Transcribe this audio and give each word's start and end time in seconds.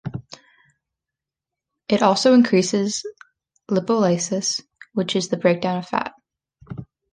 It 1.87 2.01
also 2.01 2.33
increases 2.33 3.05
lipolysis, 3.69 4.59
which 4.95 5.15
is 5.15 5.27
the 5.27 5.37
breakdown 5.37 5.77
of 5.77 5.87
fat. 5.89 6.15